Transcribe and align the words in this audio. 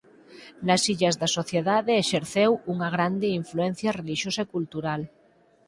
Nas 0.67 0.81
illas 0.93 1.15
da 1.21 1.29
Sociedade 1.37 1.93
exerceu 2.03 2.51
unha 2.73 2.89
grande 2.95 3.27
influencia 3.39 3.95
relixiosa 3.99 4.41
e 4.45 4.51
cultural. 4.55 5.01